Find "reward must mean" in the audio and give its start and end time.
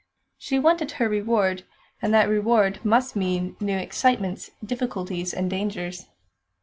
2.27-3.55